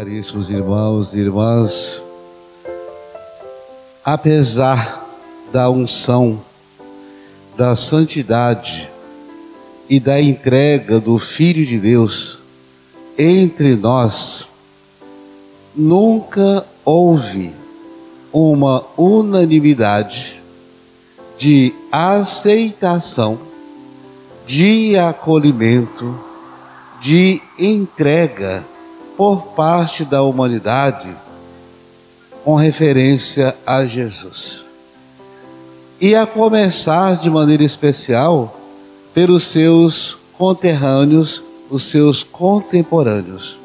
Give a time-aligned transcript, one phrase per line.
[0.00, 2.00] Caríssimos irmãos e irmãs,
[4.02, 5.06] apesar
[5.52, 6.40] da unção,
[7.54, 8.88] da santidade
[9.90, 12.38] e da entrega do Filho de Deus
[13.18, 14.46] entre nós,
[15.76, 17.52] nunca houve
[18.32, 20.40] uma unanimidade
[21.36, 23.38] de aceitação,
[24.46, 26.18] de acolhimento,
[27.02, 28.64] de entrega
[29.20, 31.14] por parte da humanidade
[32.42, 34.62] com referência a Jesus.
[36.00, 38.58] E a começar de maneira especial
[39.12, 43.58] pelos seus conterrâneos, os seus contemporâneos.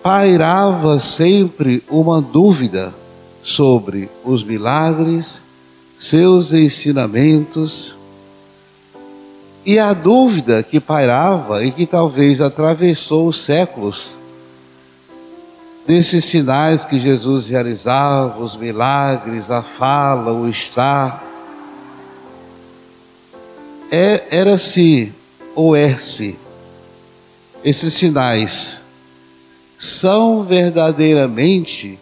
[0.00, 2.94] Pairava sempre uma dúvida
[3.42, 5.42] sobre os milagres,
[5.98, 7.96] seus ensinamentos,
[9.66, 14.19] e a dúvida que pairava e que talvez atravessou os séculos
[15.86, 21.24] desses sinais que Jesus realizava, os milagres, a fala, o estar,
[23.90, 25.12] é, era-se
[25.54, 26.38] ou é-se
[27.64, 28.78] esses sinais
[29.78, 31.98] são verdadeiramente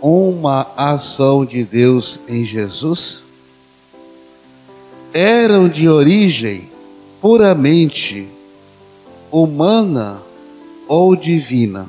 [0.00, 3.20] uma ação de Deus em Jesus?
[5.12, 6.68] Eram de origem
[7.20, 8.28] puramente
[9.30, 10.20] humana
[10.86, 11.88] ou divina?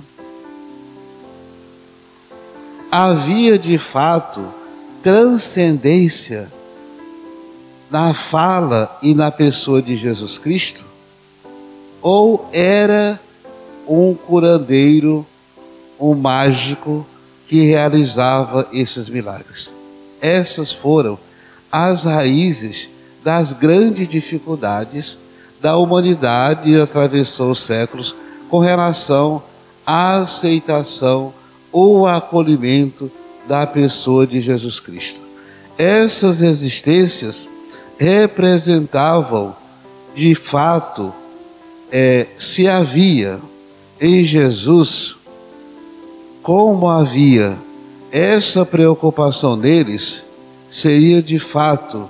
[2.98, 4.42] Havia de fato
[5.04, 6.50] transcendência
[7.92, 10.86] na fala e na pessoa de Jesus Cristo?
[12.02, 13.20] Ou era
[13.86, 15.28] um curandeiro,
[16.00, 17.06] um mágico
[17.50, 19.70] que realizava esses milagres?
[20.22, 21.20] Essas foram
[21.70, 22.88] as raízes
[23.22, 25.18] das grandes dificuldades
[25.60, 28.16] da humanidade e atravessou os séculos
[28.50, 29.44] com relação
[29.86, 31.34] à aceitação
[31.78, 33.12] ou acolhimento
[33.50, 35.20] da pessoa de Jesus Cristo.
[35.78, 37.46] Essas existências
[37.98, 39.54] representavam,
[40.16, 41.14] de fato,
[41.92, 43.42] é, se havia
[44.00, 45.18] em Jesus,
[46.42, 47.58] como havia
[48.10, 50.24] essa preocupação neles,
[50.72, 52.08] seria de fato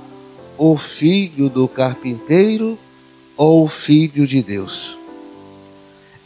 [0.60, 2.78] o filho do carpinteiro
[3.36, 4.96] ou o filho de Deus.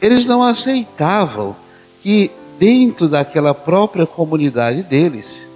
[0.01, 1.55] Eles não aceitavam
[2.03, 5.47] que dentro daquela própria comunidade deles,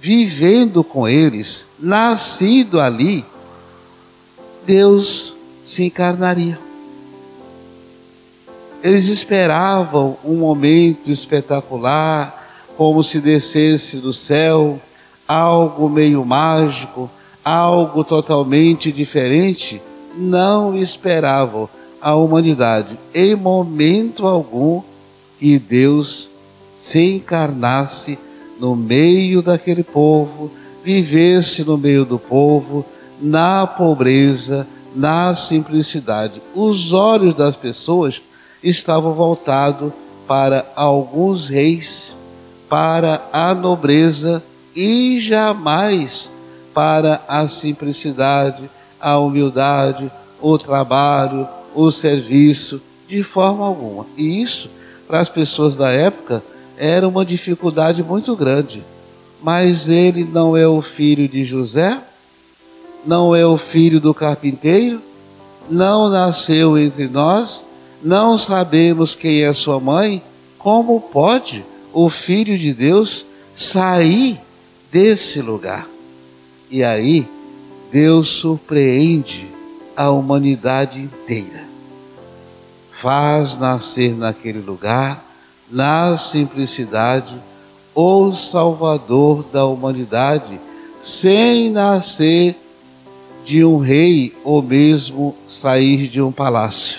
[0.00, 3.24] vivendo com eles, nascido ali,
[4.64, 5.34] Deus
[5.64, 6.58] se encarnaria.
[8.82, 12.42] Eles esperavam um momento espetacular,
[12.76, 14.78] como se descesse do céu,
[15.26, 17.10] algo meio mágico,
[17.42, 19.82] algo totalmente diferente.
[20.16, 21.68] Não esperavam
[22.00, 24.82] a humanidade, em momento algum,
[25.40, 26.28] que Deus
[26.84, 28.18] se encarnasse
[28.60, 30.50] no meio daquele povo,
[30.84, 32.84] vivesse no meio do povo,
[33.18, 36.42] na pobreza, na simplicidade.
[36.54, 38.20] Os olhos das pessoas
[38.62, 39.94] estavam voltados
[40.28, 42.14] para alguns reis,
[42.68, 44.42] para a nobreza
[44.76, 46.30] e jamais
[46.74, 48.68] para a simplicidade,
[49.00, 54.04] a humildade, o trabalho, o serviço, de forma alguma.
[54.18, 54.68] E isso,
[55.08, 56.42] para as pessoas da época,
[56.76, 58.82] era uma dificuldade muito grande.
[59.42, 62.00] Mas ele não é o filho de José,
[63.06, 65.00] não é o filho do carpinteiro,
[65.68, 67.64] não nasceu entre nós,
[68.02, 70.22] não sabemos quem é sua mãe.
[70.58, 73.24] Como pode o filho de Deus
[73.54, 74.40] sair
[74.90, 75.86] desse lugar?
[76.70, 77.28] E aí,
[77.92, 79.46] Deus surpreende
[79.96, 81.64] a humanidade inteira.
[83.00, 85.23] Faz nascer naquele lugar
[85.70, 87.34] na simplicidade,
[87.94, 90.60] o Salvador da humanidade,
[91.00, 92.56] sem nascer
[93.44, 96.98] de um rei ou mesmo sair de um palácio.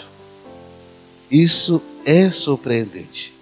[1.30, 3.34] Isso é surpreendente.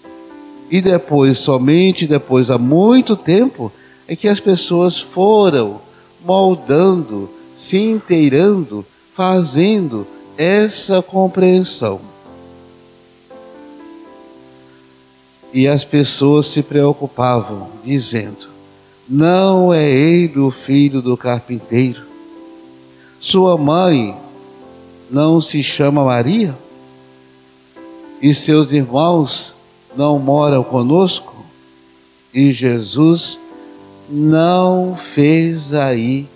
[0.72, 3.72] E depois, somente depois, há muito tempo,
[4.08, 5.82] é que as pessoas foram
[6.26, 10.08] moldando, se inteirando, fazendo
[10.38, 12.13] essa compreensão.
[15.54, 18.48] E as pessoas se preocupavam, dizendo:
[19.08, 22.02] Não é ele o filho do carpinteiro?
[23.20, 24.18] Sua mãe
[25.12, 26.58] não se chama Maria?
[28.20, 29.54] E seus irmãos
[29.96, 31.36] não moram conosco?
[32.34, 33.38] E Jesus
[34.10, 36.28] não fez aí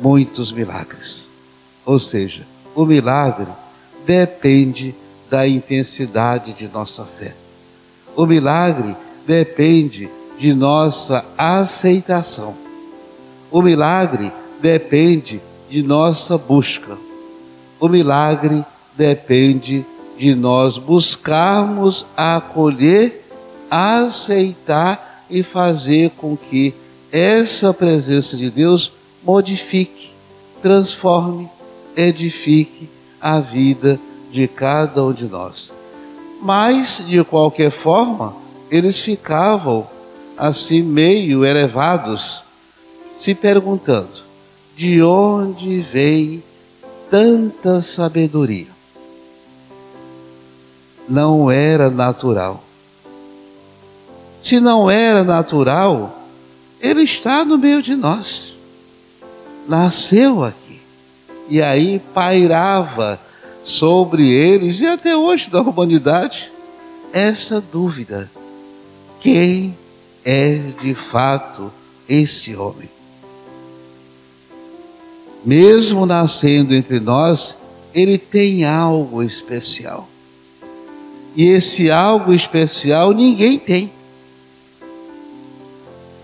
[0.00, 1.28] muitos milagres.
[1.84, 3.48] Ou seja, o milagre
[4.06, 4.94] depende
[5.28, 7.34] da intensidade de nossa fé.
[8.18, 12.52] O milagre depende de nossa aceitação.
[13.48, 16.98] O milagre depende de nossa busca.
[17.78, 18.64] O milagre
[18.96, 19.86] depende
[20.18, 23.24] de nós buscarmos acolher,
[23.70, 26.74] aceitar e fazer com que
[27.12, 28.90] essa presença de Deus
[29.22, 30.10] modifique,
[30.60, 31.48] transforme,
[31.96, 32.88] edifique
[33.20, 33.96] a vida
[34.32, 35.77] de cada um de nós.
[36.40, 38.34] Mas, de qualquer forma,
[38.70, 39.86] eles ficavam
[40.36, 42.42] assim meio elevados,
[43.18, 44.22] se perguntando:
[44.76, 46.42] de onde vem
[47.10, 48.68] tanta sabedoria?
[51.08, 52.62] Não era natural.
[54.42, 56.16] Se não era natural,
[56.80, 58.54] ele está no meio de nós.
[59.66, 60.80] Nasceu aqui.
[61.48, 63.18] E aí pairava
[63.68, 66.50] sobre eles e até hoje da humanidade
[67.12, 68.30] essa dúvida:
[69.20, 69.76] quem
[70.24, 71.70] é de fato
[72.08, 72.88] esse homem?
[75.44, 77.56] Mesmo nascendo entre nós,
[77.94, 80.08] ele tem algo especial.
[81.36, 83.92] E esse algo especial ninguém tem.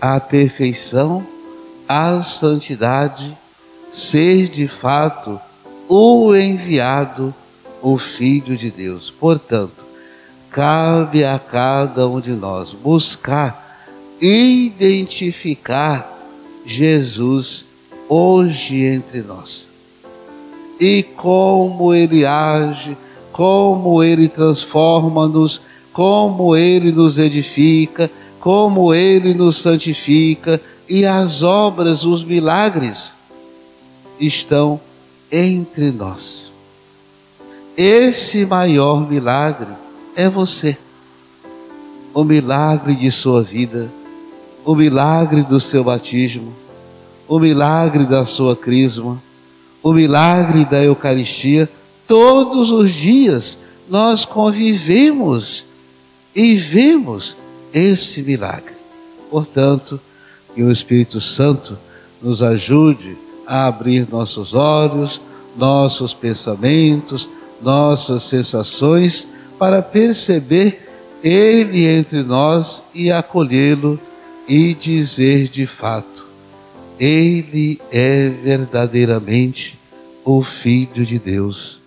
[0.01, 1.25] A perfeição,
[1.87, 3.35] a santidade,
[3.91, 5.39] ser de fato
[5.87, 7.33] o enviado,
[7.81, 9.11] o Filho de Deus.
[9.11, 9.85] Portanto,
[10.49, 13.79] cabe a cada um de nós buscar,
[14.21, 16.11] identificar
[16.65, 17.65] Jesus
[18.09, 19.65] hoje entre nós.
[20.79, 22.97] E como ele age,
[23.31, 25.61] como ele transforma-nos,
[25.93, 28.09] como ele nos edifica,
[28.39, 33.09] como ele nos santifica, e as obras, os milagres
[34.19, 34.79] estão
[35.31, 36.51] entre nós.
[37.77, 39.73] Esse maior milagre
[40.15, 40.77] é você.
[42.13, 43.91] O milagre de sua vida,
[44.63, 46.53] o milagre do seu batismo,
[47.27, 49.21] o milagre da sua crisma,
[49.83, 51.69] o milagre da Eucaristia.
[52.07, 53.57] Todos os dias
[53.89, 55.63] nós convivemos
[56.33, 57.35] e vemos
[57.73, 58.73] esse milagre.
[59.29, 59.99] Portanto,
[60.53, 61.77] que o Espírito Santo
[62.21, 65.21] nos ajude a abrir nossos olhos,
[65.57, 67.29] nossos pensamentos,
[67.61, 69.27] nossas sensações,
[69.57, 70.89] para perceber
[71.23, 73.99] Ele entre nós e acolhê-lo
[74.47, 76.25] e dizer de fato:
[76.99, 79.79] Ele é verdadeiramente
[80.23, 81.79] o Filho de Deus.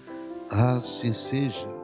[0.50, 1.77] Assim seja.